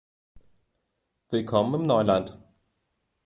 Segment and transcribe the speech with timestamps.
[1.29, 2.35] Willkommen im Neuland!